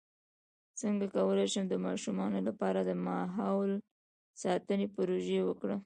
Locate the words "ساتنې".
4.43-4.87